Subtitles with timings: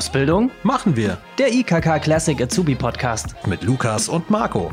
[0.00, 1.18] Ausbildung machen wir.
[1.36, 4.72] Der IKK Classic Azubi Podcast mit Lukas und Marco.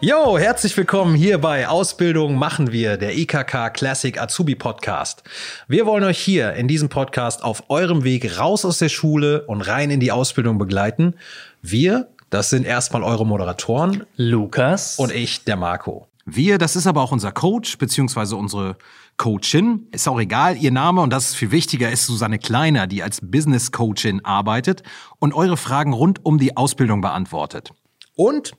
[0.00, 5.24] Jo, herzlich willkommen hier bei Ausbildung machen wir, der IKK Classic Azubi Podcast.
[5.66, 9.60] Wir wollen euch hier in diesem Podcast auf eurem Weg raus aus der Schule und
[9.60, 11.12] rein in die Ausbildung begleiten.
[11.60, 16.08] Wir, das sind erstmal eure Moderatoren, Lukas und ich, der Marco.
[16.24, 18.76] Wir, das ist aber auch unser Coach, beziehungsweise unsere
[19.18, 19.88] Coachin.
[19.92, 23.20] Ist auch egal, ihr Name und das ist viel wichtiger, ist Susanne Kleiner, die als
[23.20, 24.82] Business Coachin arbeitet
[25.18, 27.72] und eure Fragen rund um die Ausbildung beantwortet.
[28.14, 28.52] Und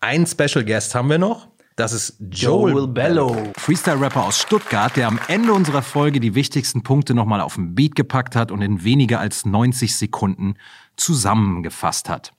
[0.00, 1.48] ein Special Guest haben wir noch.
[1.76, 3.52] Das ist Joel, Joel Bello.
[3.58, 7.94] Freestyle-Rapper aus Stuttgart, der am Ende unserer Folge die wichtigsten Punkte nochmal auf den Beat
[7.94, 10.54] gepackt hat und in weniger als 90 Sekunden
[10.96, 12.32] zusammengefasst hat.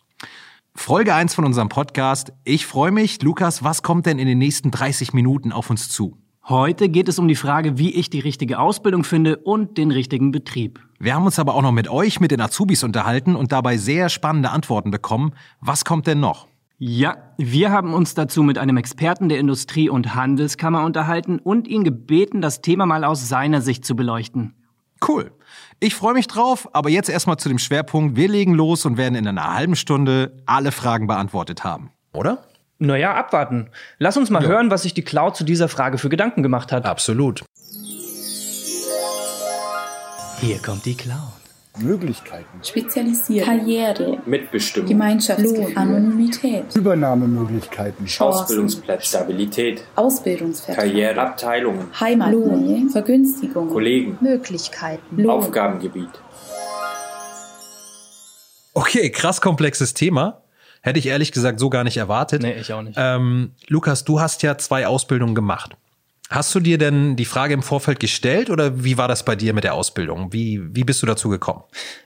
[0.76, 2.34] Folge 1 von unserem Podcast.
[2.44, 3.22] Ich freue mich.
[3.22, 6.18] Lukas, was kommt denn in den nächsten 30 Minuten auf uns zu?
[6.50, 10.32] Heute geht es um die Frage, wie ich die richtige Ausbildung finde und den richtigen
[10.32, 10.80] Betrieb.
[10.98, 14.08] Wir haben uns aber auch noch mit euch, mit den Azubis unterhalten und dabei sehr
[14.08, 15.34] spannende Antworten bekommen.
[15.60, 16.48] Was kommt denn noch?
[16.78, 21.84] Ja, wir haben uns dazu mit einem Experten der Industrie- und Handelskammer unterhalten und ihn
[21.84, 24.54] gebeten, das Thema mal aus seiner Sicht zu beleuchten.
[25.06, 25.34] Cool.
[25.82, 28.16] Ich freue mich drauf, aber jetzt erstmal zu dem Schwerpunkt.
[28.16, 31.92] Wir legen los und werden in einer halben Stunde alle Fragen beantwortet haben.
[32.14, 32.47] Oder?
[32.80, 33.70] Naja, abwarten.
[33.98, 34.50] Lass uns mal ja.
[34.50, 36.86] hören, was sich die Cloud zu dieser Frage für Gedanken gemacht hat.
[36.86, 37.44] Absolut.
[40.40, 41.18] Hier kommt die Cloud.
[41.80, 42.64] Möglichkeiten.
[42.64, 43.46] Spezialisiert.
[43.46, 44.20] Karriere.
[44.26, 44.90] Mitbestimmung.
[44.90, 45.76] Gemeinschaftsgefühl.
[45.76, 46.76] Anonymität.
[46.76, 48.06] Übernahmemöglichkeiten.
[48.06, 48.42] Chancen.
[48.42, 49.06] Ausbildungsplätze.
[49.06, 49.84] Stabilität.
[49.96, 50.90] Ausbildungsverträge.
[50.90, 51.22] Karriere.
[51.22, 51.88] Abteilungen.
[52.00, 52.90] Heimatnähe.
[52.90, 53.70] Vergünstigung.
[53.70, 54.18] Kollegen.
[54.22, 55.18] Möglichkeiten.
[55.18, 55.30] Lohn.
[55.30, 56.10] Aufgabengebiet.
[58.74, 60.42] Okay, krass komplexes Thema.
[60.82, 62.42] Hätte ich ehrlich gesagt so gar nicht erwartet.
[62.42, 62.98] Nee, ich auch nicht.
[62.98, 65.76] Ähm, Lukas, du hast ja zwei Ausbildungen gemacht.
[66.30, 69.54] Hast du dir denn die Frage im Vorfeld gestellt oder wie war das bei dir
[69.54, 70.34] mit der Ausbildung?
[70.34, 71.64] Wie, wie bist du dazu gekommen?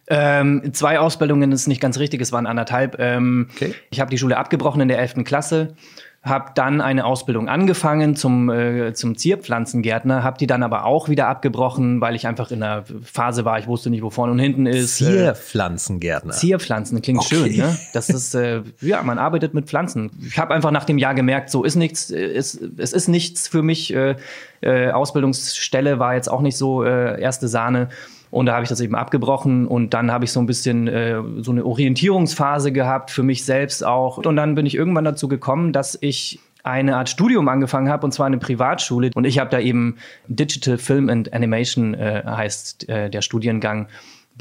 [0.08, 3.00] Ähm, zwei Ausbildungen ist nicht ganz richtig, es waren anderthalb.
[3.00, 3.74] Ähm, okay.
[3.90, 5.24] Ich habe die Schule abgebrochen in der 11.
[5.24, 5.76] Klasse
[6.24, 11.28] habe dann eine Ausbildung angefangen zum, äh, zum Zierpflanzengärtner, habe die dann aber auch wieder
[11.28, 14.68] abgebrochen, weil ich einfach in einer Phase war, ich wusste nicht, wo vorne und hinten
[14.68, 15.02] ist.
[15.02, 16.32] Äh, Zierpflanzengärtner.
[16.32, 17.36] Zierpflanzen, klingt okay.
[17.36, 17.76] schön, ne?
[17.94, 20.12] Das ist, äh, ja, man arbeitet mit Pflanzen.
[20.24, 23.48] Ich habe einfach nach dem Jahr gemerkt, so ist nichts, äh, ist, es ist nichts
[23.48, 23.92] für mich.
[23.92, 24.16] Äh,
[24.62, 27.90] äh, Ausbildungsstelle war jetzt auch nicht so äh, erste Sahne.
[28.32, 31.22] Und da habe ich das eben abgebrochen und dann habe ich so ein bisschen äh,
[31.42, 34.18] so eine Orientierungsphase gehabt für mich selbst auch.
[34.18, 38.12] Und dann bin ich irgendwann dazu gekommen, dass ich eine Art Studium angefangen habe und
[38.12, 39.98] zwar eine Privatschule und ich habe da eben
[40.28, 43.88] Digital Film and Animation äh, heißt äh, der Studiengang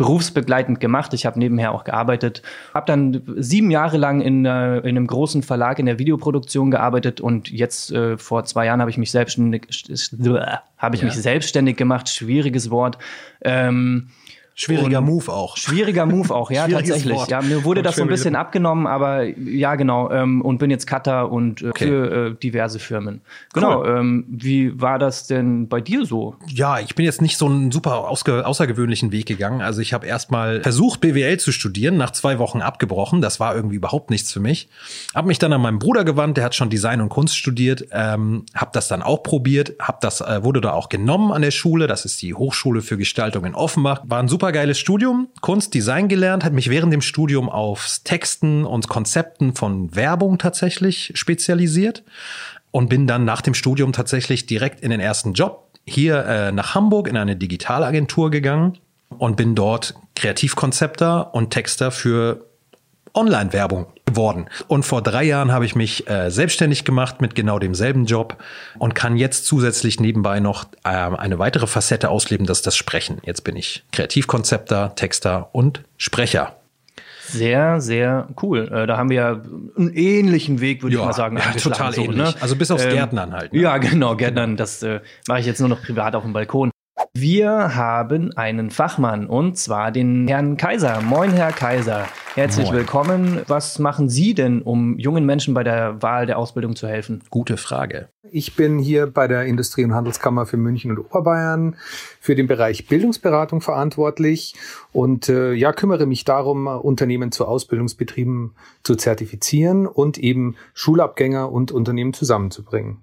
[0.01, 1.13] berufsbegleitend gemacht.
[1.13, 2.41] Ich habe nebenher auch gearbeitet.
[2.73, 7.21] Habe dann sieben Jahre lang in, äh, in einem großen Verlag in der Videoproduktion gearbeitet
[7.21, 9.67] und jetzt äh, vor zwei Jahren habe ich mich selbstständig
[10.79, 11.09] habe ich ja.
[11.09, 12.09] mich selbstständig gemacht.
[12.09, 12.97] Schwieriges Wort.
[13.43, 14.09] Ähm,
[14.55, 15.57] Schwieriger und Move auch.
[15.57, 17.15] Schwieriger Move auch, ja, tatsächlich.
[17.15, 17.31] Wort.
[17.31, 20.11] Ja, mir wurde das so ein bisschen abgenommen, aber ja, genau.
[20.11, 21.87] Ähm, und bin jetzt Cutter und äh, okay.
[21.87, 23.21] für äh, diverse Firmen.
[23.53, 23.81] Genau.
[23.81, 23.99] Cool.
[23.99, 26.37] Ähm, wie war das denn bei dir so?
[26.49, 29.61] Ja, ich bin jetzt nicht so einen super außergewöhnlichen Weg gegangen.
[29.63, 33.21] Also ich habe erstmal versucht, BWL zu studieren, nach zwei Wochen abgebrochen.
[33.21, 34.69] Das war irgendwie überhaupt nichts für mich.
[35.15, 37.87] Hab mich dann an meinen Bruder gewandt, der hat schon Design und Kunst studiert.
[37.93, 41.51] Ähm, hab das dann auch probiert, hab das, äh, wurde da auch genommen an der
[41.51, 41.87] Schule.
[41.87, 44.03] Das ist die Hochschule für Gestaltung in Offenbach.
[44.05, 48.65] War ein super supergeiles Studium, Kunst, Design gelernt, hat mich während dem Studium aufs Texten
[48.65, 52.03] und Konzepten von Werbung tatsächlich spezialisiert
[52.73, 56.75] und bin dann nach dem Studium tatsächlich direkt in den ersten Job hier äh, nach
[56.75, 58.79] Hamburg in eine Digitalagentur gegangen
[59.19, 62.50] und bin dort Kreativkonzepter und Texter für
[63.15, 64.47] Online-Werbung geworden.
[64.69, 68.37] Und vor drei Jahren habe ich mich äh, selbstständig gemacht mit genau demselben Job
[68.79, 73.19] und kann jetzt zusätzlich nebenbei noch äh, eine weitere Facette ausleben, das ist das Sprechen.
[73.25, 76.57] Jetzt bin ich Kreativkonzepter, Texter und Sprecher.
[77.31, 78.69] Sehr, sehr cool.
[78.73, 79.41] Äh, da haben wir ja
[79.79, 81.37] einen ähnlichen Weg, würde ja, ich mal sagen.
[81.37, 82.17] Ja, total so, ähnlich.
[82.17, 82.35] Ne?
[82.41, 83.53] Also bis aufs ähm, Gärtnern halt.
[83.53, 83.61] Ne?
[83.61, 86.71] Ja, genau, Gärtnern, das äh, mache ich jetzt nur noch privat auf dem Balkon.
[87.13, 91.01] Wir haben einen Fachmann und zwar den Herrn Kaiser.
[91.03, 92.07] Moin, Herr Kaiser.
[92.37, 92.77] Herzlich Moin.
[92.77, 93.43] willkommen.
[93.49, 97.21] Was machen Sie denn, um jungen Menschen bei der Wahl der Ausbildung zu helfen?
[97.29, 98.11] Gute Frage.
[98.31, 101.75] Ich bin hier bei der Industrie- und Handelskammer für München und Oberbayern
[102.21, 104.55] für den Bereich Bildungsberatung verantwortlich
[104.93, 111.73] und äh, ja kümmere mich darum, Unternehmen zu Ausbildungsbetrieben zu zertifizieren und eben Schulabgänger und
[111.73, 113.03] Unternehmen zusammenzubringen.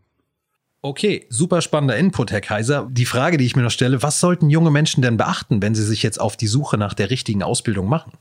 [0.82, 2.88] Okay, super spannender Input, Herr Kaiser.
[2.92, 5.84] Die Frage, die ich mir noch stelle, was sollten junge Menschen denn beachten, wenn sie
[5.84, 8.14] sich jetzt auf die Suche nach der richtigen Ausbildung machen?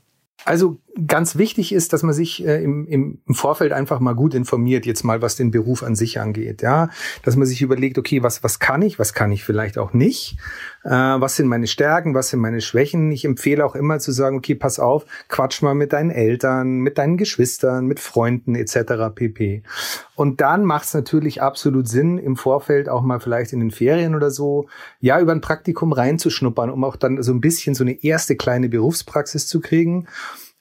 [0.43, 4.85] Also ganz wichtig ist, dass man sich äh, im, im, Vorfeld einfach mal gut informiert,
[4.85, 6.89] jetzt mal was den Beruf an sich angeht, ja,
[7.23, 10.37] dass man sich überlegt, okay, was was kann ich, was kann ich vielleicht auch nicht,
[10.83, 13.11] äh, was sind meine Stärken, was sind meine Schwächen.
[13.11, 16.97] Ich empfehle auch immer zu sagen, okay, pass auf, quatsch mal mit deinen Eltern, mit
[16.97, 19.13] deinen Geschwistern, mit Freunden etc.
[19.13, 19.63] pp.
[20.15, 24.15] Und dann macht es natürlich absolut Sinn, im Vorfeld auch mal vielleicht in den Ferien
[24.15, 24.67] oder so,
[24.99, 28.69] ja, über ein Praktikum reinzuschnuppern, um auch dann so ein bisschen so eine erste kleine
[28.69, 30.07] Berufspraxis zu kriegen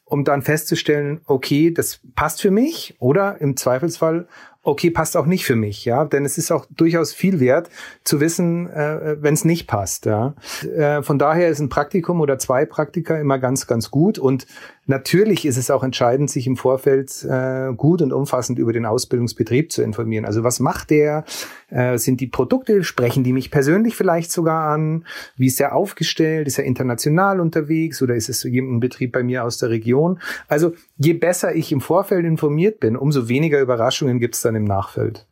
[0.06, 4.28] um dann festzustellen, okay, das passt für mich oder im Zweifelsfall,
[4.66, 7.70] okay, passt auch nicht für mich, ja, denn es ist auch durchaus viel wert
[8.02, 10.34] zu wissen, äh, wenn es nicht passt, ja.
[10.76, 14.46] Äh, von daher ist ein Praktikum oder zwei Praktika immer ganz, ganz gut und
[14.88, 19.72] Natürlich ist es auch entscheidend, sich im Vorfeld äh, gut und umfassend über den Ausbildungsbetrieb
[19.72, 20.24] zu informieren.
[20.24, 21.24] Also was macht der?
[21.70, 25.04] Äh, sind die Produkte, sprechen die mich persönlich vielleicht sogar an?
[25.36, 26.46] Wie ist er aufgestellt?
[26.46, 30.20] Ist er international unterwegs oder ist es so ein Betrieb bei mir aus der Region?
[30.46, 34.64] Also je besser ich im Vorfeld informiert bin, umso weniger Überraschungen gibt es dann im
[34.64, 35.26] Nachfeld.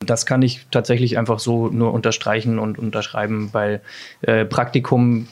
[0.00, 3.80] Das kann ich tatsächlich einfach so nur unterstreichen und unterschreiben, weil
[4.22, 5.28] äh, Praktikum,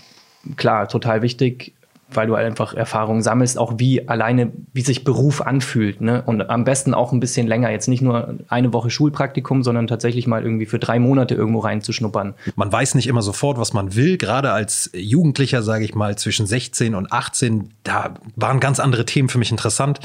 [0.56, 1.74] klar, total wichtig,
[2.16, 6.00] weil du einfach Erfahrung sammelst, auch wie alleine, wie sich Beruf anfühlt.
[6.00, 6.22] Ne?
[6.24, 7.70] Und am besten auch ein bisschen länger.
[7.70, 12.34] Jetzt nicht nur eine Woche Schulpraktikum, sondern tatsächlich mal irgendwie für drei Monate irgendwo reinzuschnuppern.
[12.56, 14.18] Man weiß nicht immer sofort, was man will.
[14.18, 19.28] Gerade als Jugendlicher, sage ich mal, zwischen 16 und 18, da waren ganz andere Themen
[19.28, 20.00] für mich interessant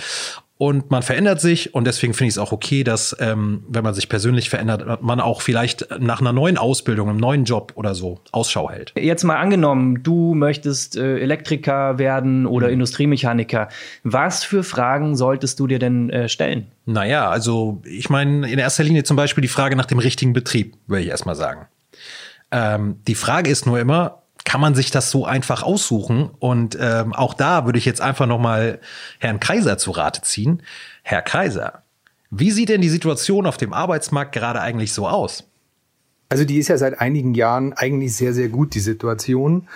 [0.57, 3.93] und man verändert sich und deswegen finde ich es auch okay, dass ähm, wenn man
[3.93, 8.19] sich persönlich verändert, man auch vielleicht nach einer neuen Ausbildung, einem neuen Job oder so
[8.31, 8.93] Ausschau hält.
[8.97, 12.73] Jetzt mal angenommen, du möchtest äh, Elektriker werden oder mhm.
[12.73, 13.69] Industriemechaniker.
[14.03, 16.67] Was für Fragen solltest du dir denn äh, stellen?
[16.85, 20.75] Naja, also ich meine in erster Linie zum Beispiel die Frage nach dem richtigen Betrieb,
[20.87, 21.67] würde ich erstmal sagen.
[22.51, 26.29] Ähm, die Frage ist nur immer, kann man sich das so einfach aussuchen.
[26.39, 28.79] Und ähm, auch da würde ich jetzt einfach noch mal
[29.19, 30.63] Herrn Kaiser zu Rate ziehen.
[31.03, 31.83] Herr Kaiser,
[32.31, 35.43] wie sieht denn die Situation auf dem Arbeitsmarkt gerade eigentlich so aus?
[36.29, 39.67] Also die ist ja seit einigen Jahren eigentlich sehr, sehr gut, die Situation.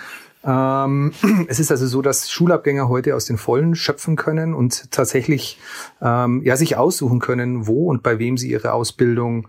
[0.42, 1.12] Ähm,
[1.48, 5.58] es ist also so, dass Schulabgänger heute aus den Vollen schöpfen können und tatsächlich
[6.00, 9.48] ähm, ja sich aussuchen können, wo und bei wem sie ihre Ausbildung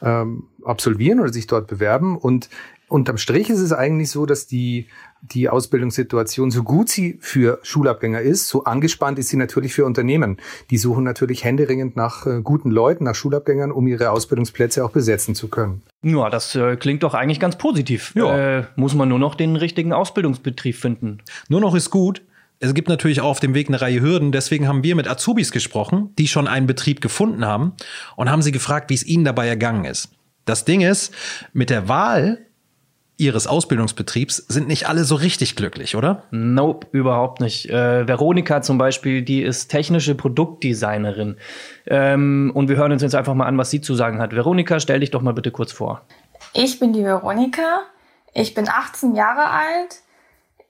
[0.00, 2.16] ähm, absolvieren oder sich dort bewerben.
[2.16, 2.48] Und
[2.90, 4.88] unterm Strich ist es eigentlich so, dass die,
[5.22, 10.38] die Ausbildungssituation, so gut sie für Schulabgänger ist, so angespannt ist sie natürlich für Unternehmen.
[10.70, 15.34] Die suchen natürlich händeringend nach äh, guten Leuten, nach Schulabgängern, um ihre Ausbildungsplätze auch besetzen
[15.34, 15.82] zu können.
[16.02, 18.12] Ja, das äh, klingt doch eigentlich ganz positiv.
[18.16, 18.58] Ja.
[18.58, 21.18] Äh, muss man nur noch den richtigen Ausbildungsbetrieb finden.
[21.48, 22.22] Nur noch ist gut.
[22.58, 24.32] Es gibt natürlich auch auf dem Weg eine Reihe Hürden.
[24.32, 27.72] Deswegen haben wir mit Azubis gesprochen, die schon einen Betrieb gefunden haben
[28.16, 30.10] und haben sie gefragt, wie es ihnen dabei ergangen ist.
[30.44, 31.14] Das Ding ist,
[31.52, 32.38] mit der Wahl
[33.20, 36.22] Ihres Ausbildungsbetriebs sind nicht alle so richtig glücklich, oder?
[36.30, 37.68] Nope, überhaupt nicht.
[37.68, 41.36] Äh, Veronika zum Beispiel, die ist technische Produktdesignerin.
[41.86, 44.34] Ähm, und wir hören uns jetzt einfach mal an, was sie zu sagen hat.
[44.34, 46.00] Veronika, stell dich doch mal bitte kurz vor.
[46.54, 47.82] Ich bin die Veronika.
[48.32, 50.00] Ich bin 18 Jahre alt.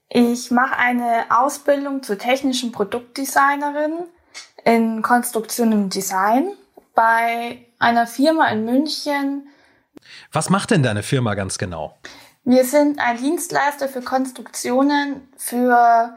[0.08, 3.92] Ich mache eine Ausbildung zur technischen Produktdesignerin
[4.64, 6.48] in Konstruktion und Design
[6.96, 9.46] bei einer Firma in München.
[10.32, 11.96] Was macht denn deine Firma ganz genau?
[12.44, 16.16] Wir sind ein Dienstleister für Konstruktionen für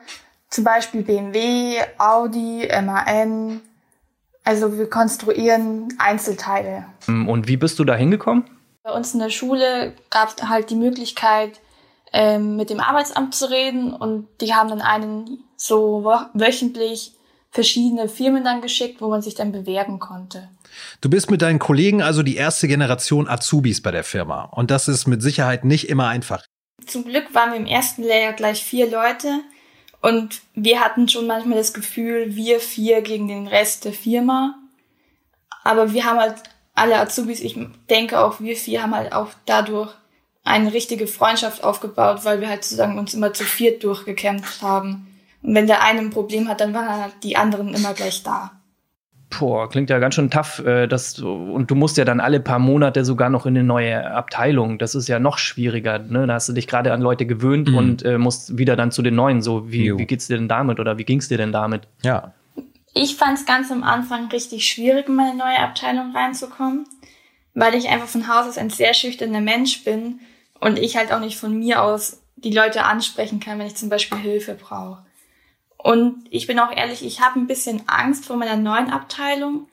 [0.49, 3.61] zum Beispiel BMW, Audi, MAN.
[4.43, 6.85] Also wir konstruieren Einzelteile.
[7.07, 8.45] Mm, und wie bist du da hingekommen?
[8.83, 11.59] Bei uns in der Schule gab es halt die Möglichkeit,
[12.11, 16.03] ähm, mit dem Arbeitsamt zu reden und die haben dann einen so
[16.33, 17.13] wöchentlich
[17.49, 20.49] verschiedene Firmen dann geschickt, wo man sich dann bewerben konnte.
[21.01, 24.43] Du bist mit deinen Kollegen also die erste Generation Azubis bei der Firma.
[24.43, 26.45] Und das ist mit Sicherheit nicht immer einfach.
[26.85, 29.41] Zum Glück waren wir im ersten Lehrjahr gleich vier Leute.
[30.01, 34.55] Und wir hatten schon manchmal das Gefühl, wir vier gegen den Rest der Firma.
[35.63, 36.35] Aber wir haben halt
[36.75, 37.57] alle Azubis, ich
[37.89, 39.93] denke auch wir vier haben halt auch dadurch
[40.43, 45.07] eine richtige Freundschaft aufgebaut, weil wir halt zusammen uns immer zu viert durchgekämpft haben.
[45.41, 48.51] Und wenn der eine ein Problem hat, dann waren halt die anderen immer gleich da.
[49.39, 50.59] Boah, klingt ja ganz schön tough.
[50.65, 54.11] Äh, das, und du musst ja dann alle paar Monate sogar noch in eine neue
[54.11, 54.79] Abteilung.
[54.79, 55.99] Das ist ja noch schwieriger.
[55.99, 56.27] Ne?
[56.27, 57.77] Da hast du dich gerade an Leute gewöhnt mhm.
[57.77, 59.41] und äh, musst wieder dann zu den neuen.
[59.41, 61.87] So, wie, wie geht's dir denn damit oder wie ging's dir denn damit?
[62.03, 62.33] Ja.
[62.93, 66.85] Ich fand es ganz am Anfang richtig schwierig, in meine neue Abteilung reinzukommen,
[67.55, 70.19] weil ich einfach von Haus aus ein sehr schüchterner Mensch bin
[70.59, 73.89] und ich halt auch nicht von mir aus die Leute ansprechen kann, wenn ich zum
[73.89, 75.03] Beispiel Hilfe brauche.
[75.83, 79.67] Und ich bin auch ehrlich, ich habe ein bisschen Angst vor meiner neuen Abteilung,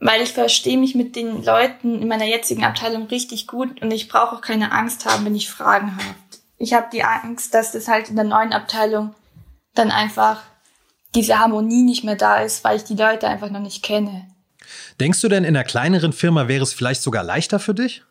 [0.00, 4.08] weil ich verstehe mich mit den Leuten in meiner jetzigen Abteilung richtig gut und ich
[4.08, 6.16] brauche auch keine Angst haben, wenn ich Fragen habe.
[6.56, 9.14] Ich habe die Angst, dass das halt in der neuen Abteilung
[9.74, 10.42] dann einfach
[11.14, 14.26] diese Harmonie nicht mehr da ist, weil ich die Leute einfach noch nicht kenne.
[15.00, 18.04] Denkst du denn, in einer kleineren Firma wäre es vielleicht sogar leichter für dich?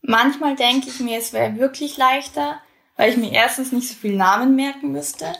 [0.00, 2.60] Manchmal denke ich mir, es wäre wirklich leichter,
[2.96, 5.34] weil ich mir erstens nicht so viel Namen merken müsste.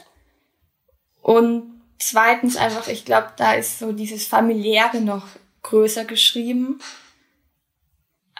[1.21, 5.27] Und zweitens einfach, ich glaube, da ist so dieses familiäre noch
[5.63, 6.79] größer geschrieben.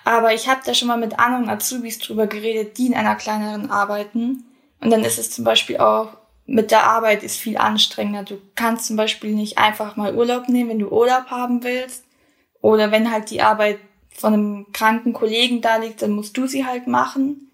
[0.05, 3.69] Aber ich habe da schon mal mit anderen Azubis drüber geredet, die in einer kleineren
[3.69, 4.45] arbeiten.
[4.79, 8.24] Und dann ist es zum Beispiel auch, mit der Arbeit ist viel anstrengender.
[8.24, 12.03] Du kannst zum Beispiel nicht einfach mal Urlaub nehmen, wenn du Urlaub haben willst.
[12.62, 13.79] Oder wenn halt die Arbeit
[14.12, 17.51] von einem kranken Kollegen da liegt, dann musst du sie halt machen,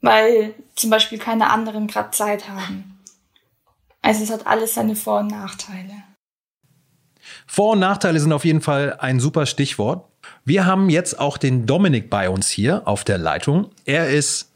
[0.00, 2.91] weil zum Beispiel keine anderen gerade Zeit haben.
[4.02, 6.02] Also es hat alles seine Vor- und Nachteile.
[7.46, 10.08] Vor- und Nachteile sind auf jeden Fall ein super Stichwort.
[10.44, 13.70] Wir haben jetzt auch den Dominik bei uns hier auf der Leitung.
[13.84, 14.52] Er ist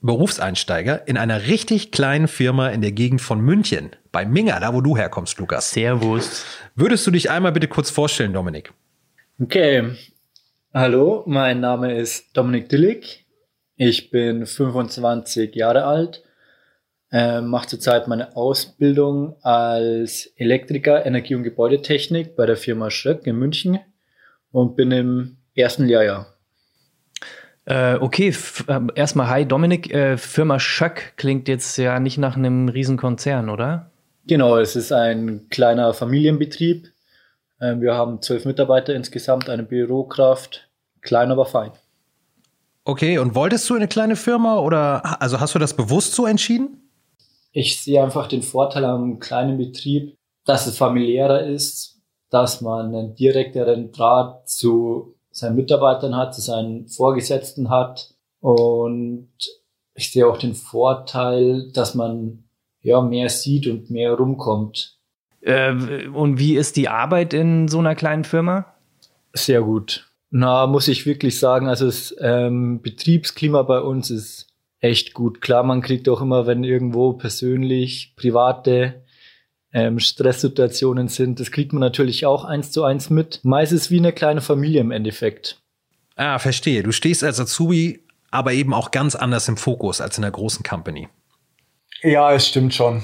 [0.00, 4.80] Berufseinsteiger in einer richtig kleinen Firma in der Gegend von München, bei Minga, da wo
[4.80, 5.72] du herkommst, Lukas.
[5.72, 6.44] Servus.
[6.76, 8.72] Würdest du dich einmal bitte kurz vorstellen, Dominik?
[9.40, 9.96] Okay.
[10.72, 13.26] Hallo, mein Name ist Dominik Dillig.
[13.74, 16.22] Ich bin 25 Jahre alt,
[17.10, 23.36] äh, mache zurzeit meine Ausbildung als Elektriker Energie- und Gebäudetechnik bei der Firma Schröck in
[23.36, 23.78] München
[24.52, 26.34] und bin im ersten Lehrjahr.
[27.64, 29.92] Äh, okay, f- ähm, erstmal hi Dominik.
[29.92, 33.90] Äh, Firma Schöck klingt jetzt ja nicht nach einem Riesenkonzern, oder?
[34.26, 36.88] Genau, es ist ein kleiner Familienbetrieb.
[37.60, 40.68] Ähm, wir haben zwölf Mitarbeiter insgesamt, eine Bürokraft,
[41.02, 41.72] klein aber fein.
[42.84, 46.24] Okay, und wolltest du in eine kleine Firma oder also hast du das bewusst so
[46.24, 46.87] entschieden?
[47.52, 52.00] Ich sehe einfach den Vorteil am kleinen Betrieb, dass es familiärer ist,
[52.30, 58.14] dass man einen direkteren Draht zu seinen Mitarbeitern hat, zu seinen Vorgesetzten hat.
[58.40, 59.30] Und
[59.94, 62.44] ich sehe auch den Vorteil, dass man
[62.82, 64.98] ja mehr sieht und mehr rumkommt.
[65.40, 68.74] Äh, und wie ist die Arbeit in so einer kleinen Firma?
[69.32, 70.10] Sehr gut.
[70.30, 74.47] Na, muss ich wirklich sagen, also das ähm, Betriebsklima bei uns ist
[74.80, 75.40] echt gut.
[75.40, 79.04] Klar, man kriegt auch immer, wenn irgendwo persönlich private
[79.72, 83.40] ähm, Stresssituationen sind, das kriegt man natürlich auch eins zu eins mit.
[83.44, 85.60] Meist ist es wie eine kleine Familie im Endeffekt.
[86.16, 86.82] Ah, verstehe.
[86.82, 90.62] Du stehst als Azubi aber eben auch ganz anders im Fokus als in einer großen
[90.62, 91.08] Company.
[92.02, 93.02] Ja, es stimmt schon.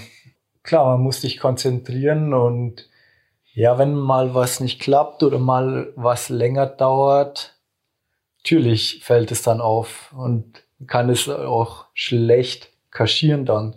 [0.63, 2.89] Klar, man muss sich konzentrieren und
[3.53, 7.57] ja, wenn mal was nicht klappt oder mal was länger dauert,
[8.39, 13.77] natürlich fällt es dann auf und kann es auch schlecht kaschieren dann.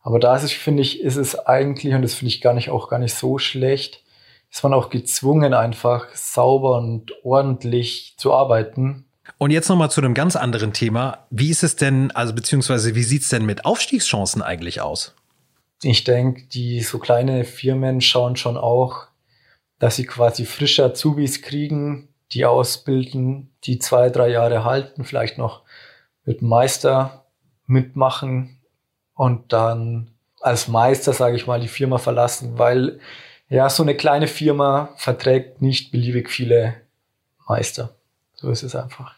[0.00, 2.70] Aber da ist es, finde ich, ist es eigentlich, und das finde ich gar nicht,
[2.70, 4.02] auch gar nicht so schlecht,
[4.50, 9.06] ist man auch gezwungen, einfach sauber und ordentlich zu arbeiten.
[9.38, 11.26] Und jetzt nochmal zu einem ganz anderen Thema.
[11.30, 15.14] Wie ist es denn, also beziehungsweise wie sieht's denn mit Aufstiegschancen eigentlich aus?
[15.82, 19.08] Ich denke, die so kleine Firmen schauen schon auch,
[19.78, 25.63] dass sie quasi frische Azubis kriegen, die ausbilden, die zwei, drei Jahre halten, vielleicht noch
[26.24, 27.24] mit Meister
[27.66, 28.60] mitmachen
[29.14, 33.00] und dann als Meister, sage ich mal, die Firma verlassen, weil
[33.48, 36.74] ja, so eine kleine Firma verträgt nicht beliebig viele
[37.46, 37.94] Meister.
[38.34, 39.14] So ist es einfach.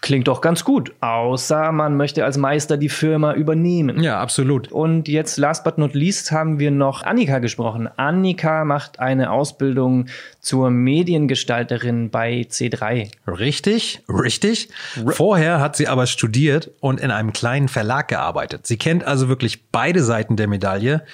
[0.00, 4.02] Klingt doch ganz gut, außer man möchte als Meister die Firma übernehmen.
[4.02, 4.70] Ja, absolut.
[4.70, 7.88] Und jetzt, last but not least, haben wir noch Annika gesprochen.
[7.96, 10.06] Annika macht eine Ausbildung
[10.40, 13.10] zur Mediengestalterin bei C3.
[13.26, 14.68] Richtig, richtig.
[15.08, 18.66] Vorher hat sie aber studiert und in einem kleinen Verlag gearbeitet.
[18.66, 21.04] Sie kennt also wirklich beide Seiten der Medaille.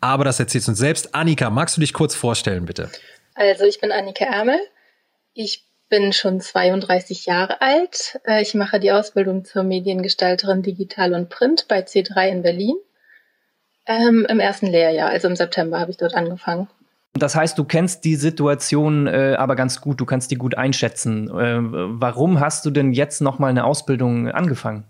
[0.00, 1.14] Aber das erzählt sie uns selbst.
[1.14, 2.90] Annika, magst du dich kurz vorstellen, bitte?
[3.34, 4.58] Also ich bin Annika Ärmel.
[5.34, 8.20] Ich bin schon 32 Jahre alt.
[8.24, 12.76] Äh, Ich mache die Ausbildung zur Mediengestalterin Digital und Print bei C3 in Berlin.
[13.86, 16.68] Ähm, Im ersten Lehrjahr, also im September habe ich dort angefangen.
[17.14, 21.28] Das heißt, du kennst die Situation äh, aber ganz gut, du kannst die gut einschätzen.
[21.28, 24.84] Äh, warum hast du denn jetzt noch mal eine Ausbildung angefangen?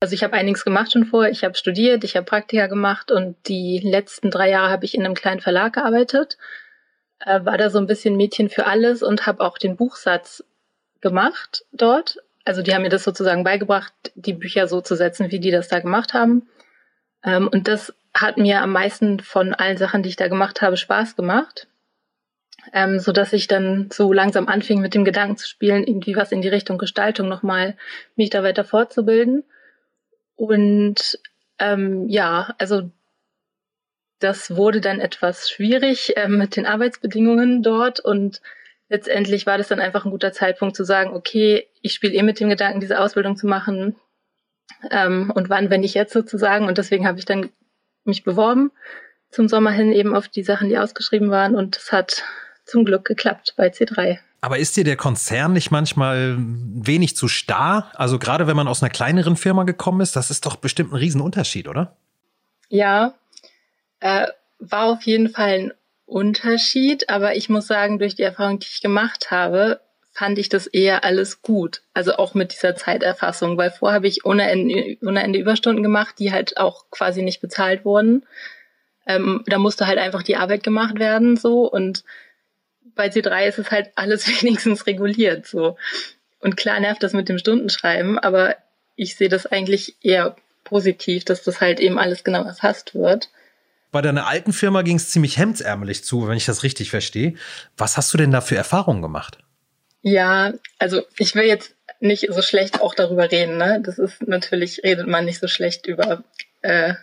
[0.00, 1.32] Also ich habe einiges gemacht schon vorher.
[1.32, 5.04] Ich habe studiert, ich habe Praktika gemacht und die letzten drei Jahre habe ich in
[5.04, 6.38] einem kleinen Verlag gearbeitet.
[7.24, 10.44] Äh, war da so ein bisschen Mädchen für alles und habe auch den Buchsatz
[11.00, 12.18] gemacht dort.
[12.44, 15.68] Also die haben mir das sozusagen beigebracht, die Bücher so zu setzen, wie die das
[15.68, 16.48] da gemacht haben.
[17.22, 20.76] Ähm, und das hat mir am meisten von allen Sachen, die ich da gemacht habe,
[20.76, 21.66] Spaß gemacht.
[22.72, 26.32] Ähm, so dass ich dann so langsam anfing, mit dem Gedanken zu spielen, irgendwie was
[26.32, 27.76] in die Richtung Gestaltung nochmal
[28.16, 29.44] mich da weiter fortzubilden.
[30.36, 31.18] Und
[31.58, 32.90] ähm, ja, also
[34.24, 38.40] das wurde dann etwas schwierig ähm, mit den Arbeitsbedingungen dort und
[38.88, 42.40] letztendlich war das dann einfach ein guter Zeitpunkt zu sagen, okay, ich spiele eh mit
[42.40, 43.96] dem Gedanken, diese Ausbildung zu machen
[44.90, 47.50] ähm, und wann, wenn ich jetzt sozusagen und deswegen habe ich dann
[48.04, 48.72] mich beworben
[49.30, 52.24] zum Sommer hin eben auf die Sachen, die ausgeschrieben waren und es hat
[52.64, 54.18] zum Glück geklappt bei C3.
[54.40, 57.90] Aber ist dir der Konzern nicht manchmal wenig zu starr?
[57.94, 60.96] Also gerade wenn man aus einer kleineren Firma gekommen ist, das ist doch bestimmt ein
[60.96, 61.96] Riesenunterschied, oder?
[62.68, 63.14] Ja,
[64.04, 64.26] äh,
[64.58, 65.72] war auf jeden Fall ein
[66.04, 69.80] Unterschied, aber ich muss sagen, durch die Erfahrung, die ich gemacht habe,
[70.12, 71.80] fand ich das eher alles gut.
[71.94, 76.16] Also auch mit dieser Zeiterfassung, weil vorher habe ich ohne Ende, ohne Ende Überstunden gemacht,
[76.18, 78.26] die halt auch quasi nicht bezahlt wurden.
[79.06, 81.62] Ähm, da musste halt einfach die Arbeit gemacht werden, so.
[81.70, 82.04] Und
[82.94, 85.78] bei C3 ist es halt alles wenigstens reguliert, so.
[86.40, 88.56] Und klar nervt das mit dem Stundenschreiben, aber
[88.96, 93.30] ich sehe das eigentlich eher positiv, dass das halt eben alles genau erfasst wird.
[93.94, 97.34] Bei deiner alten Firma ging es ziemlich hemdsärmelig zu, wenn ich das richtig verstehe.
[97.76, 99.38] Was hast du denn da für Erfahrungen gemacht?
[100.02, 103.56] Ja, also ich will jetzt nicht so schlecht auch darüber reden.
[103.56, 103.80] Ne?
[103.80, 106.24] Das ist natürlich, redet man nicht so schlecht über
[106.62, 106.94] äh,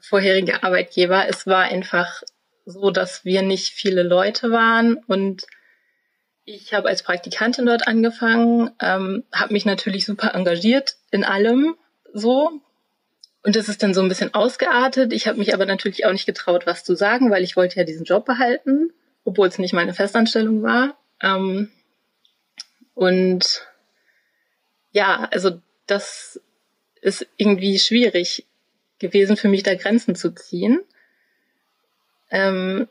[0.00, 1.28] vorherige Arbeitgeber.
[1.28, 2.24] Es war einfach
[2.64, 5.46] so, dass wir nicht viele Leute waren und
[6.44, 11.76] ich habe als Praktikantin dort angefangen, ähm, habe mich natürlich super engagiert in allem
[12.12, 12.50] so.
[13.46, 15.12] Und das ist dann so ein bisschen ausgeartet.
[15.12, 17.84] Ich habe mich aber natürlich auch nicht getraut, was zu sagen, weil ich wollte ja
[17.84, 18.92] diesen Job behalten,
[19.24, 20.98] obwohl es nicht meine Festanstellung war.
[21.22, 21.70] Ähm,
[22.94, 23.64] und
[24.90, 26.40] ja, also das
[27.00, 28.46] ist irgendwie schwierig
[28.98, 30.80] gewesen für mich, da Grenzen zu ziehen.
[32.32, 32.88] Ähm,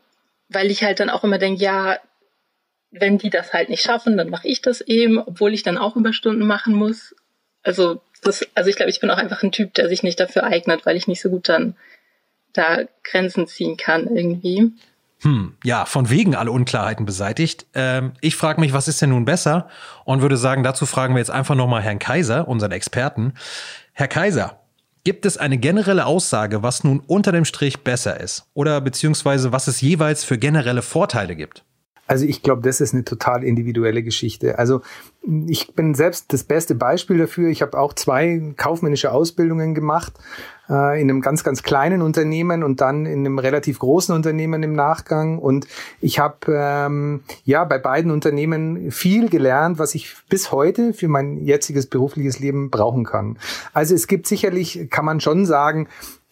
[0.47, 1.99] weil ich halt dann auch immer denke, ja,
[2.91, 5.97] wenn die das halt nicht schaffen, dann mache ich das eben, obwohl ich dann auch
[5.97, 7.13] Überstunden machen muss.
[7.61, 10.43] Also das, also ich glaube, ich bin auch einfach ein Typ, der sich nicht dafür
[10.43, 11.75] eignet, weil ich nicht so gut dann
[12.53, 14.71] da Grenzen ziehen kann irgendwie.
[15.21, 17.65] Hm, ja, von wegen alle Unklarheiten beseitigt.
[17.73, 19.69] Ähm, ich frage mich, was ist denn nun besser?
[20.03, 23.33] Und würde sagen, dazu fragen wir jetzt einfach nochmal Herrn Kaiser, unseren Experten.
[23.93, 24.59] Herr Kaiser,
[25.03, 28.45] gibt es eine generelle Aussage, was nun unter dem Strich besser ist?
[28.53, 31.63] Oder beziehungsweise was es jeweils für generelle Vorteile gibt?
[32.07, 34.59] Also ich glaube, das ist eine total individuelle Geschichte.
[34.59, 34.81] Also
[35.47, 37.49] ich bin selbst das beste Beispiel dafür.
[37.49, 40.13] Ich habe auch zwei kaufmännische Ausbildungen gemacht
[40.69, 44.73] äh, in einem ganz, ganz kleinen Unternehmen und dann in einem relativ großen Unternehmen im
[44.73, 45.39] Nachgang.
[45.39, 45.67] Und
[45.99, 51.37] ich habe ähm, ja bei beiden Unternehmen viel gelernt, was ich bis heute für mein
[51.43, 53.37] jetziges berufliches Leben brauchen kann.
[53.73, 55.87] Also es gibt sicherlich, kann man schon sagen,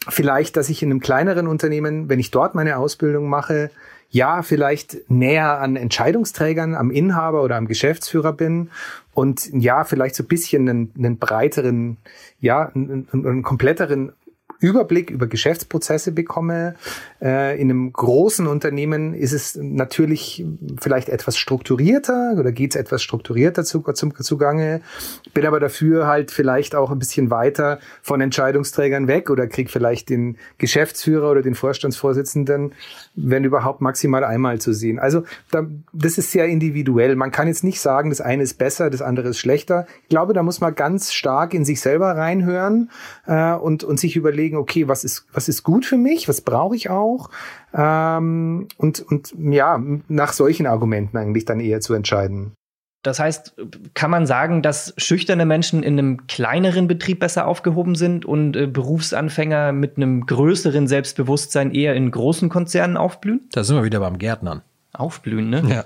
[0.07, 3.71] vielleicht, dass ich in einem kleineren Unternehmen, wenn ich dort meine Ausbildung mache,
[4.13, 8.69] ja, vielleicht näher an Entscheidungsträgern, am Inhaber oder am Geschäftsführer bin
[9.15, 11.97] und ja, vielleicht so ein bisschen einen, einen breiteren,
[12.39, 14.13] ja, einen, einen kompletteren
[14.59, 16.75] Überblick über Geschäftsprozesse bekomme.
[17.21, 20.45] Äh, in einem großen Unternehmen ist es natürlich
[20.79, 24.81] vielleicht etwas strukturierter oder geht es etwas strukturierter zu, zum, zugange.
[25.33, 30.09] Bin aber dafür halt vielleicht auch ein bisschen weiter von Entscheidungsträgern weg oder krieg vielleicht
[30.09, 32.73] den Geschäftsführer oder den Vorstandsvorsitzenden,
[33.15, 34.99] wenn überhaupt maximal einmal zu sehen.
[34.99, 37.15] Also da, das ist sehr individuell.
[37.15, 39.87] Man kann jetzt nicht sagen, das eine ist besser, das andere ist schlechter.
[40.03, 42.89] Ich glaube, da muss man ganz stark in sich selber reinhören
[43.25, 46.41] äh, und, und sich überlegen, überlegen, okay, was ist, was ist gut für mich, was
[46.41, 47.29] brauche ich auch?
[47.73, 52.53] Ähm, und, und ja, nach solchen Argumenten eigentlich dann eher zu entscheiden.
[53.03, 53.55] Das heißt,
[53.95, 58.65] kann man sagen, dass schüchterne Menschen in einem kleineren Betrieb besser aufgehoben sind und äh,
[58.65, 63.41] Berufsanfänger mit einem größeren Selbstbewusstsein eher in großen Konzernen aufblühen?
[63.51, 64.61] Da sind wir wieder beim Gärtnern.
[64.93, 65.63] Aufblühen, ne?
[65.67, 65.83] Ja.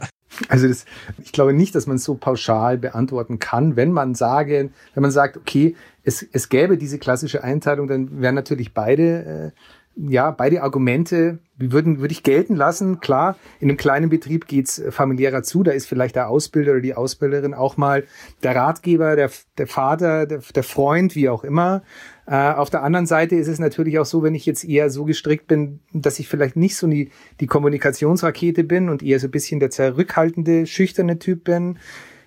[0.50, 0.86] Also das,
[1.24, 3.76] ich glaube nicht, dass man es so pauschal beantworten kann.
[3.76, 8.36] Wenn man sage, wenn man sagt, okay, es, es gäbe diese klassische Einteilung, dann wären
[8.36, 9.54] natürlich beide,
[9.96, 13.00] äh, ja, beide Argumente würden, würde ich gelten lassen.
[13.00, 15.64] Klar, in einem kleinen Betrieb geht's familiärer zu.
[15.64, 18.04] Da ist vielleicht der Ausbilder oder die Ausbilderin auch mal
[18.44, 21.82] der Ratgeber, der, der Vater, der, der Freund, wie auch immer.
[22.28, 25.06] Äh, auf der anderen Seite ist es natürlich auch so, wenn ich jetzt eher so
[25.06, 27.10] gestrickt bin, dass ich vielleicht nicht so die,
[27.40, 31.80] die Kommunikationsrakete bin und eher so ein bisschen der zurückhaltende, schüchterne Typ bin,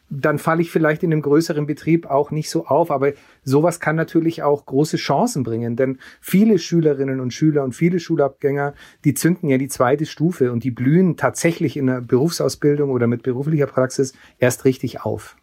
[0.08, 2.90] dann falle ich vielleicht in einem größeren Betrieb auch nicht so auf.
[2.90, 3.12] Aber
[3.44, 8.74] sowas kann natürlich auch große Chancen bringen, denn viele Schülerinnen und Schüler und viele Schulabgänger,
[9.04, 13.22] die zünden ja die zweite Stufe und die blühen tatsächlich in der Berufsausbildung oder mit
[13.22, 15.36] beruflicher Praxis erst richtig auf.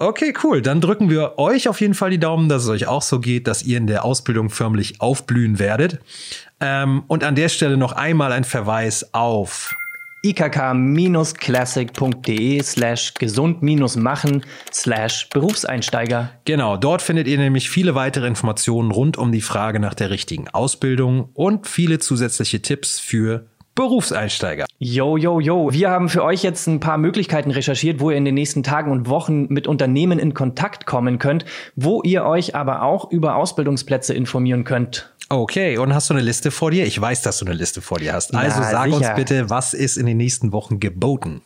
[0.00, 0.62] Okay, cool.
[0.62, 3.48] Dann drücken wir euch auf jeden Fall die Daumen, dass es euch auch so geht,
[3.48, 5.98] dass ihr in der Ausbildung förmlich aufblühen werdet.
[6.60, 9.74] Ähm, und an der Stelle noch einmal ein Verweis auf
[10.22, 16.30] ikk-classic.de slash gesund-machen slash Berufseinsteiger.
[16.44, 20.48] Genau, dort findet ihr nämlich viele weitere Informationen rund um die Frage nach der richtigen
[20.48, 24.66] Ausbildung und viele zusätzliche Tipps für Berufseinsteiger.
[24.80, 25.72] Yo, yo, yo.
[25.72, 28.90] Wir haben für euch jetzt ein paar Möglichkeiten recherchiert, wo ihr in den nächsten Tagen
[28.90, 31.44] und Wochen mit Unternehmen in Kontakt kommen könnt,
[31.76, 35.12] wo ihr euch aber auch über Ausbildungsplätze informieren könnt.
[35.28, 36.86] Okay, und hast du eine Liste vor dir?
[36.86, 38.34] Ich weiß, dass du eine Liste vor dir hast.
[38.34, 39.14] Also Ja, sag uns sicher.
[39.14, 41.42] bitte, was ist in den nächsten Wochen geboten?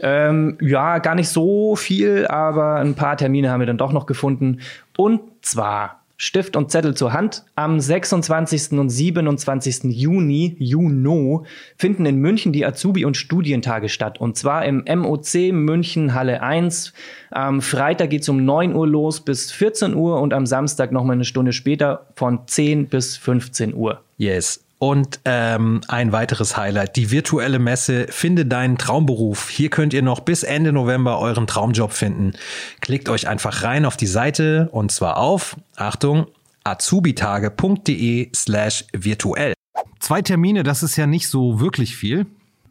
[0.00, 4.06] Ähm, ja, gar nicht so viel, aber ein paar Termine haben wir dann doch noch
[4.06, 4.58] gefunden.
[4.96, 7.44] Und zwar Stift und Zettel zur Hand.
[7.56, 8.72] Am 26.
[8.72, 9.84] und 27.
[9.84, 11.44] Juni, Juno,
[11.76, 14.20] finden in München die Azubi- und Studientage statt.
[14.20, 16.92] Und zwar im MOC München Halle 1.
[17.30, 21.24] Am Freitag geht's um 9 Uhr los bis 14 Uhr und am Samstag nochmal eine
[21.24, 24.02] Stunde später von 10 bis 15 Uhr.
[24.16, 24.65] Yes.
[24.78, 29.48] Und ähm, ein weiteres Highlight, die virtuelle Messe Finde deinen Traumberuf.
[29.48, 32.32] Hier könnt ihr noch bis Ende November euren Traumjob finden.
[32.80, 36.26] Klickt euch einfach rein auf die Seite und zwar auf, Achtung,
[36.64, 39.54] azubitage.de slash virtuell.
[39.98, 42.26] Zwei Termine, das ist ja nicht so wirklich viel.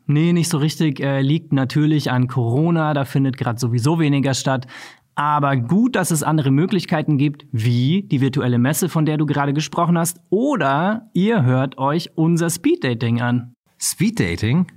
[0.07, 0.99] Nee, nicht so richtig.
[0.99, 2.93] Äh, liegt natürlich an Corona.
[2.93, 4.67] Da findet gerade sowieso weniger statt.
[5.15, 9.53] Aber gut, dass es andere Möglichkeiten gibt, wie die virtuelle Messe, von der du gerade
[9.53, 10.19] gesprochen hast.
[10.29, 13.53] Oder ihr hört euch unser Speeddating an.
[13.79, 14.67] Speeddating?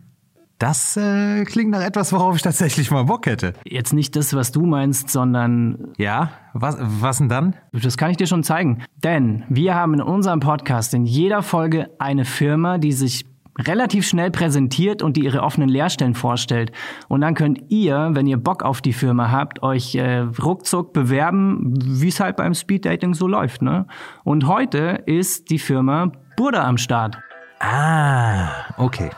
[0.58, 3.52] Das äh, klingt nach etwas, worauf ich tatsächlich mal Bock hätte.
[3.64, 7.54] Jetzt nicht das, was du meinst, sondern Ja, was, was denn dann?
[7.72, 8.82] das kann ich dir schon zeigen.
[8.96, 13.24] Denn wir haben in unserem Podcast in jeder Folge eine Firma, die sich
[13.58, 16.72] relativ schnell präsentiert und die ihre offenen Lehrstellen vorstellt.
[17.08, 21.74] Und dann könnt ihr, wenn ihr Bock auf die Firma habt, euch äh, ruckzuck bewerben,
[21.84, 23.62] wie es halt beim Speeddating so läuft.
[23.62, 23.86] Ne?
[24.24, 27.18] Und heute ist die Firma Burda am Start.
[27.60, 29.10] Ah, okay.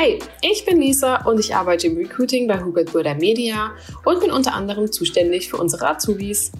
[0.00, 3.72] Hey, ich bin Lisa und ich arbeite im Recruiting bei Hubert Burda Media
[4.04, 6.52] und bin unter anderem zuständig für unsere Azubis.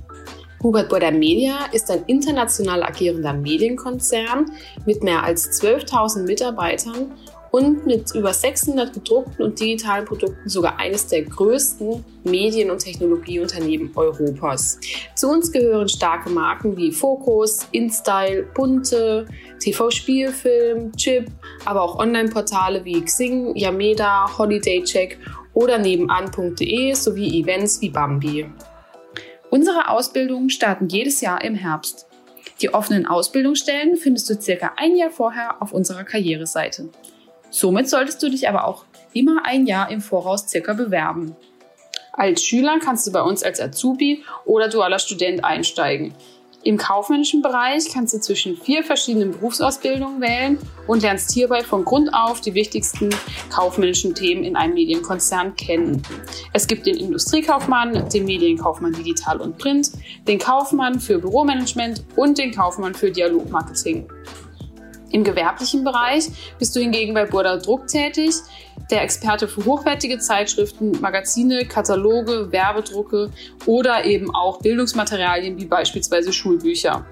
[0.61, 4.51] Hubert Burda Media ist ein international agierender Medienkonzern
[4.87, 7.13] mit mehr als 12.000 Mitarbeitern
[7.51, 13.91] und mit über 600 gedruckten und digitalen Produkten sogar eines der größten Medien- und Technologieunternehmen
[13.95, 14.79] Europas.
[15.15, 19.27] Zu uns gehören starke Marken wie Focus, InStyle, Bunte,
[19.61, 21.31] TV Spielfilm, Chip,
[21.65, 25.19] aber auch Online-Portale wie Xing, Yameda, Holidaycheck
[25.55, 28.47] oder nebenan.de sowie Events wie Bambi.
[29.51, 32.07] Unsere Ausbildungen starten jedes Jahr im Herbst.
[32.61, 36.91] Die offenen Ausbildungsstellen findest du circa ein Jahr vorher auf unserer Karriereseite.
[37.51, 41.37] Somit solltest du dich aber auch immer ein Jahr im Voraus circa bewerben.
[42.13, 46.15] Als Schüler kannst du bei uns als Azubi oder dualer Student einsteigen.
[46.65, 50.59] Im kaufmännischen Bereich kannst du zwischen vier verschiedenen Berufsausbildungen wählen
[50.89, 53.11] und lernst hierbei von Grund auf die wichtigsten
[53.49, 56.03] kaufmännischen Themen in einem Medienkonzern kennen.
[56.53, 59.93] Es gibt den Industriekaufmann, den Medienkaufmann Digital und Print,
[60.27, 64.09] den Kaufmann für Büromanagement und den Kaufmann für Dialogmarketing.
[65.11, 68.35] Im gewerblichen Bereich bist du hingegen bei Burda Druck tätig,
[68.91, 73.31] der Experte für hochwertige Zeitschriften, Magazine, Kataloge, Werbedrucke
[73.67, 77.07] oder eben auch Bildungsmaterialien wie beispielsweise Schulbücher.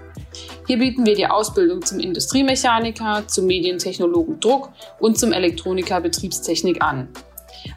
[0.67, 7.09] Hier bieten wir die Ausbildung zum Industriemechaniker, zum Medientechnologen Druck und zum Elektroniker Betriebstechnik an.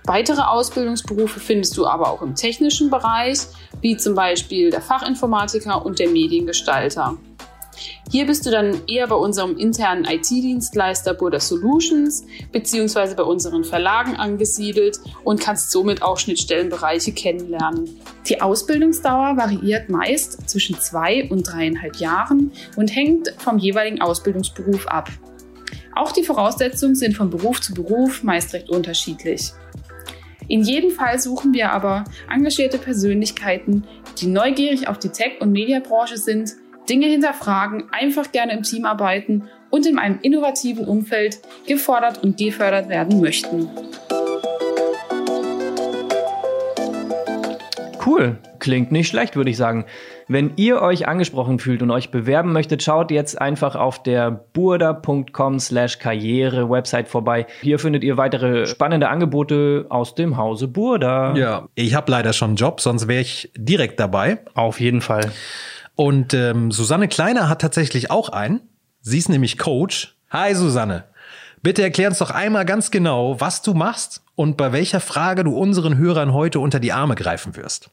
[0.05, 3.39] Weitere Ausbildungsberufe findest du aber auch im technischen Bereich,
[3.81, 7.17] wie zum Beispiel der Fachinformatiker und der Mediengestalter.
[8.11, 14.15] Hier bist du dann eher bei unserem internen IT-Dienstleister Burda Solutions beziehungsweise bei unseren Verlagen
[14.15, 17.87] angesiedelt und kannst somit auch Schnittstellenbereiche kennenlernen.
[18.27, 25.11] Die Ausbildungsdauer variiert meist zwischen zwei und dreieinhalb Jahren und hängt vom jeweiligen Ausbildungsberuf ab.
[25.95, 29.51] Auch die Voraussetzungen sind von Beruf zu Beruf meist recht unterschiedlich.
[30.47, 33.83] In jedem Fall suchen wir aber engagierte Persönlichkeiten,
[34.17, 36.55] die neugierig auf die Tech- und Mediabranche sind,
[36.89, 42.89] Dinge hinterfragen, einfach gerne im Team arbeiten und in einem innovativen Umfeld gefordert und gefördert
[42.89, 43.69] werden möchten.
[48.03, 49.85] Cool, klingt nicht schlecht, würde ich sagen.
[50.27, 55.59] Wenn ihr euch angesprochen fühlt und euch bewerben möchtet, schaut jetzt einfach auf der burda.com
[55.59, 57.45] slash karriere Website vorbei.
[57.61, 61.35] Hier findet ihr weitere spannende Angebote aus dem Hause Burda.
[61.35, 64.39] Ja, ich habe leider schon einen Job, sonst wäre ich direkt dabei.
[64.55, 65.31] Auf jeden Fall.
[65.99, 68.61] Und ähm, Susanne Kleiner hat tatsächlich auch einen.
[69.01, 70.15] Sie ist nämlich Coach.
[70.31, 71.03] Hi Susanne.
[71.61, 75.57] Bitte erklär uns doch einmal ganz genau, was du machst und bei welcher Frage du
[75.57, 77.89] unseren Hörern heute unter die Arme greifen wirst.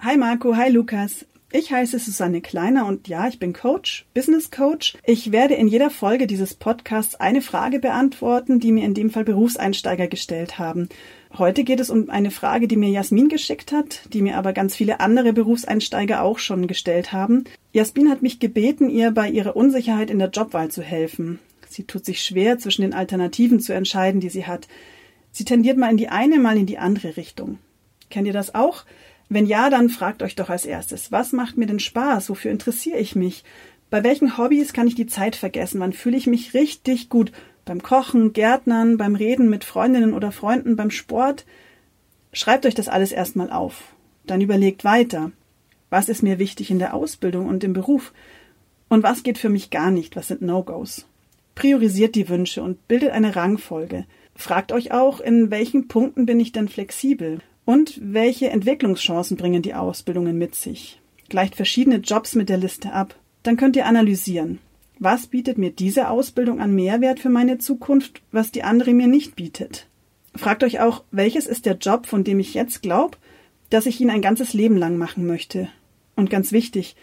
[0.00, 1.26] Hi Marco, hi Lukas.
[1.52, 4.94] Ich heiße Susanne Kleiner und ja, ich bin Coach, Business Coach.
[5.04, 9.24] Ich werde in jeder Folge dieses Podcasts eine Frage beantworten, die mir in dem Fall
[9.24, 10.88] Berufseinsteiger gestellt haben.
[11.36, 14.76] Heute geht es um eine Frage, die mir Jasmin geschickt hat, die mir aber ganz
[14.76, 17.42] viele andere Berufseinsteiger auch schon gestellt haben.
[17.72, 21.40] Jasmin hat mich gebeten, ihr bei ihrer Unsicherheit in der Jobwahl zu helfen.
[21.68, 24.68] Sie tut sich schwer, zwischen den Alternativen zu entscheiden, die sie hat.
[25.32, 27.58] Sie tendiert mal in die eine, mal in die andere Richtung.
[28.10, 28.84] Kennt ihr das auch?
[29.28, 32.30] Wenn ja, dann fragt euch doch als erstes, was macht mir denn Spaß?
[32.30, 33.42] Wofür interessiere ich mich?
[33.90, 35.80] Bei welchen Hobbys kann ich die Zeit vergessen?
[35.80, 37.32] Wann fühle ich mich richtig gut?
[37.64, 41.46] Beim Kochen, Gärtnern, beim Reden mit Freundinnen oder Freunden, beim Sport?
[42.32, 43.94] Schreibt euch das alles erstmal auf.
[44.26, 45.32] Dann überlegt weiter.
[45.88, 48.12] Was ist mir wichtig in der Ausbildung und im Beruf?
[48.88, 50.16] Und was geht für mich gar nicht?
[50.16, 51.06] Was sind No-Gos?
[51.54, 54.04] Priorisiert die Wünsche und bildet eine Rangfolge.
[54.34, 57.40] Fragt euch auch, in welchen Punkten bin ich denn flexibel?
[57.64, 61.00] Und welche Entwicklungschancen bringen die Ausbildungen mit sich?
[61.28, 63.14] Gleicht verschiedene Jobs mit der Liste ab.
[63.42, 64.58] Dann könnt ihr analysieren.
[64.98, 69.34] Was bietet mir diese Ausbildung an Mehrwert für meine Zukunft, was die andere mir nicht
[69.34, 69.88] bietet?
[70.36, 73.16] Fragt euch auch, welches ist der Job, von dem ich jetzt glaube,
[73.70, 75.68] dass ich ihn ein ganzes Leben lang machen möchte?
[76.16, 76.96] Und ganz wichtig,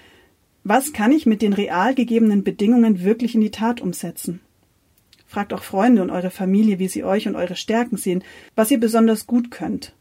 [0.64, 4.42] was kann ich mit den real gegebenen Bedingungen wirklich in die Tat umsetzen?
[5.26, 8.24] Fragt auch Freunde und eure Familie, wie sie euch und eure Stärken sehen,
[8.56, 9.94] was ihr besonders gut könnt.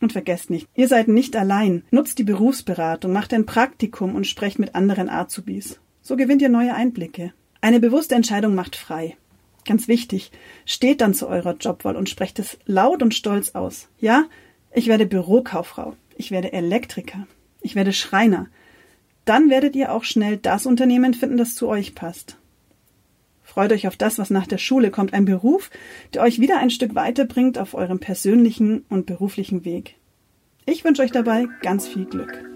[0.00, 1.82] Und vergesst nicht, ihr seid nicht allein.
[1.90, 5.80] Nutzt die Berufsberatung, macht ein Praktikum und sprecht mit anderen Azubis.
[6.08, 7.34] So gewinnt ihr neue Einblicke.
[7.60, 9.18] Eine bewusste Entscheidung macht frei.
[9.66, 10.30] Ganz wichtig,
[10.64, 13.90] steht dann zu eurer Jobwahl und sprecht es laut und stolz aus.
[13.98, 14.24] Ja,
[14.72, 17.26] ich werde Bürokauffrau, ich werde Elektriker,
[17.60, 18.46] ich werde Schreiner,
[19.26, 22.38] dann werdet ihr auch schnell das Unternehmen finden, das zu euch passt.
[23.42, 25.70] Freut euch auf das, was nach der Schule kommt, ein Beruf,
[26.14, 29.96] der euch wieder ein Stück weiterbringt auf eurem persönlichen und beruflichen Weg.
[30.64, 32.47] Ich wünsche euch dabei ganz viel Glück.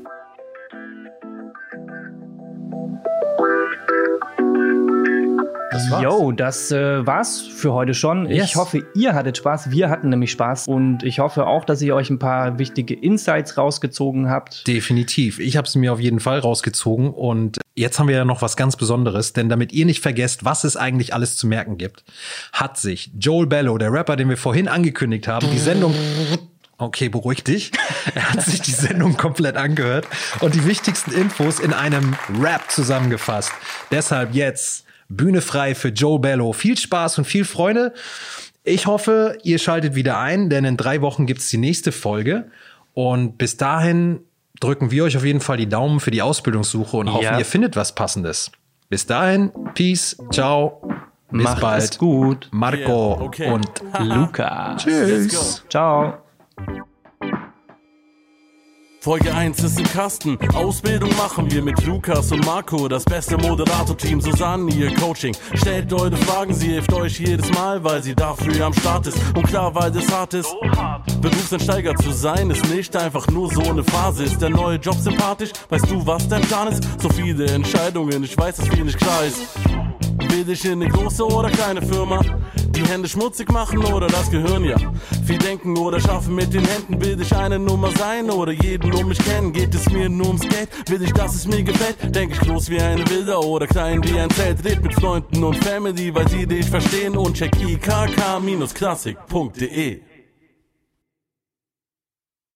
[5.93, 6.03] War's.
[6.03, 8.29] Yo, das äh, war's für heute schon.
[8.29, 8.47] Yes.
[8.47, 9.71] Ich hoffe, ihr hattet Spaß.
[9.71, 10.69] Wir hatten nämlich Spaß.
[10.69, 14.67] Und ich hoffe auch, dass ihr euch ein paar wichtige Insights rausgezogen habt.
[14.67, 15.39] Definitiv.
[15.39, 17.11] Ich habe es mir auf jeden Fall rausgezogen.
[17.11, 19.33] Und jetzt haben wir ja noch was ganz Besonderes.
[19.33, 22.05] Denn damit ihr nicht vergesst, was es eigentlich alles zu merken gibt,
[22.53, 25.95] hat sich Joel Bello, der Rapper, den wir vorhin angekündigt haben, die Sendung
[26.83, 27.71] Okay, beruhig dich.
[28.17, 30.09] Er hat sich die Sendung komplett angehört
[30.41, 33.53] und die wichtigsten Infos in einem Rap zusammengefasst.
[33.93, 34.85] Deshalb jetzt
[35.17, 36.53] Bühne frei für Joe Bello.
[36.53, 37.93] Viel Spaß und viel Freude.
[38.65, 42.47] Ich hoffe, ihr schaltet wieder ein, denn in drei Wochen gibt's die nächste Folge.
[42.95, 44.21] Und bis dahin
[44.61, 47.39] drücken wir euch auf jeden Fall die Daumen für die Ausbildungssuche und hoffen, Ja.
[47.39, 48.53] ihr findet was Passendes.
[48.89, 50.83] Bis dahin, Peace, ciao,
[51.31, 51.83] bis Macht bald.
[51.83, 52.49] es gut.
[52.53, 53.51] Marco Yeah, okay.
[53.51, 53.69] und
[54.01, 54.77] Luca.
[54.77, 55.65] Tschüss.
[55.69, 56.22] Ciao.
[59.03, 60.39] Folge 1 ist im Kasten.
[60.55, 62.87] Ausbildung machen wir mit Lukas und Marco.
[62.87, 65.35] Das beste Moderator-Team, Susanne, ihr Coaching.
[65.55, 69.19] Stellt eure Fragen, sie hilft euch jedes Mal, weil sie dafür am Start ist.
[69.35, 70.55] Und klar, weil das hart ist.
[71.21, 74.23] Berufseinsteiger zu sein ist nicht einfach nur so eine Phase.
[74.23, 75.51] Ist der neue Job sympathisch?
[75.69, 76.85] Weißt du, was dein Plan ist?
[77.01, 79.41] So viele Entscheidungen, ich weiß, dass viel nicht klar ist.
[80.33, 82.19] Will ich in eine große oder kleine Firma?
[82.71, 84.79] Die Hände schmutzig machen oder das Gehirn, ja.
[85.27, 86.99] Viel denken oder schaffen mit den Händen.
[87.05, 89.53] Will ich eine Nummer sein oder jeden um mich kennen?
[89.53, 90.71] Geht es mir nur ums Geld?
[90.89, 92.15] Will ich, dass es mir gefällt?
[92.15, 94.65] Denk ich groß wie eine Wilder oder klein wie ein Zelt?
[94.65, 100.12] Red mit Freunden und Family, weil sie dich verstehen und check ikk-klassik.de.